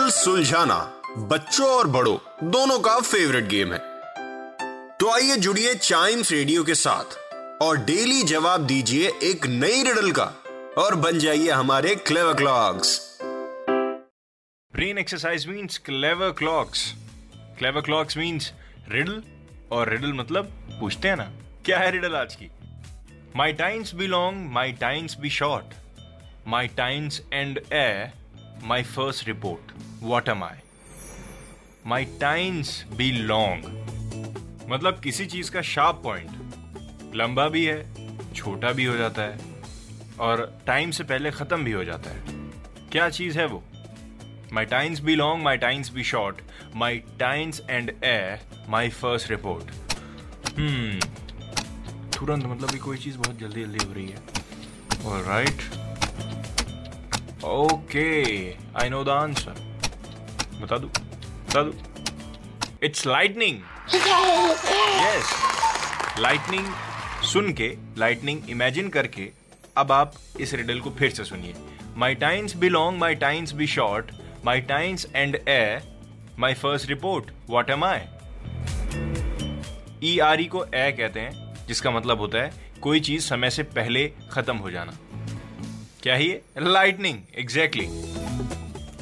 [0.00, 0.76] Puzzle सुलझाना,
[1.30, 2.16] बच्चों और बड़ों,
[2.50, 3.78] दोनों का फेवरेट गेम है।
[4.98, 7.16] तो आइए जुड़िए चाइम्स रेडियो के साथ
[7.62, 10.24] और डेली जवाब दीजिए एक नई रिडल का
[10.78, 12.98] और बन जाइए हमारे Clever Clocks
[14.74, 16.84] brain exercise means Clever Clocks
[17.58, 18.52] Clever Clocks means
[18.88, 19.22] riddle
[19.72, 20.48] और रिडल मतलब
[20.80, 21.30] पूछते हैं ना,
[21.64, 22.50] क्या है रिडल आज की?
[23.36, 25.74] My times be long my times be short
[26.48, 28.10] my times end a
[28.62, 29.60] my first report.
[30.00, 30.56] What am I?
[31.84, 33.62] My times be long.
[34.68, 39.38] मतलब किसी चीज़ का शार्प पॉइंट लंबा भी है छोटा भी हो जाता है
[40.20, 42.38] और टाइम से पहले खत्म भी हो जाता है
[42.92, 43.62] क्या चीज़ है वो
[44.52, 46.40] My times be long, my times be short.
[46.74, 49.70] My times and air, my first report.
[50.56, 51.04] Hmm.
[52.16, 54.38] तुरंत मतलब कोई चीज़ बहुत जल्दी जल्दी हो रही है
[55.04, 55.89] All right.
[57.42, 59.52] Okay, I know the answer.
[60.62, 61.72] बता दू बता दू
[62.86, 63.60] इट्स लाइटनिंग
[63.92, 65.30] yes.
[66.24, 66.66] Lightning
[67.32, 67.68] सुन के
[67.98, 69.28] लाइटनिंग इमेजिन करके
[69.78, 71.54] अब आप इस रिडल को फिर से सुनिए।
[71.96, 74.12] My times be long my times be short
[74.44, 75.80] my times end a
[76.38, 78.00] my first report what am I
[80.12, 82.52] E R E को ए कहते हैं जिसका मतलब होता है
[82.82, 84.92] कोई चीज़ समय से पहले खत्म हो जाना।
[86.02, 86.36] क्या ही?
[86.58, 87.84] लाइटनिंग एग्जैक्टली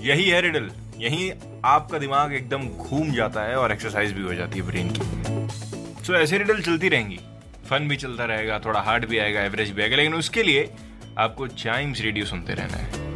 [0.09, 1.33] यही है रिडल यही
[1.65, 5.01] आपका दिमाग एकदम घूम जाता है और एक्सरसाइज भी हो जाती है ब्रेन की।
[6.05, 7.21] सो so, ऐसे रिडल चलती रहेंगी।
[7.71, 10.71] फन भी चलता रहेगा थोड़ा हार्ड भी आएगा एवरेज भी आएगा लेकिन उसके लिए
[11.19, 13.15] आपको चाइम्स रेडियो सुनते रहना है।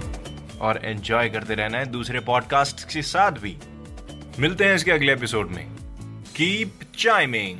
[0.58, 3.56] और एंजॉय करते रहना है दूसरे पॉडकास्ट के साथ भी।
[4.38, 5.66] मिलते हैं इसके अगले एपिसोड में।
[6.36, 7.58] Keep chiming